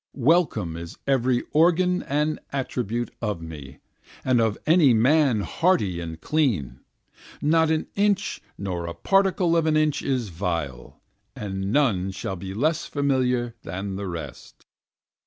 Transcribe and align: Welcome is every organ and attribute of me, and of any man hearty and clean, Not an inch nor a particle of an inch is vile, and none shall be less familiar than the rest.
Welcome 0.15 0.77
is 0.77 0.97
every 1.05 1.43
organ 1.51 2.01
and 2.01 2.39
attribute 2.51 3.11
of 3.21 3.39
me, 3.39 3.77
and 4.25 4.41
of 4.41 4.57
any 4.65 4.95
man 4.95 5.41
hearty 5.41 5.99
and 5.99 6.19
clean, 6.19 6.79
Not 7.39 7.69
an 7.69 7.85
inch 7.93 8.41
nor 8.57 8.87
a 8.87 8.95
particle 8.95 9.55
of 9.55 9.67
an 9.67 9.77
inch 9.77 10.01
is 10.01 10.29
vile, 10.29 10.99
and 11.35 11.71
none 11.71 12.09
shall 12.09 12.35
be 12.35 12.55
less 12.55 12.87
familiar 12.87 13.53
than 13.61 13.95
the 13.95 14.07
rest. 14.07 14.65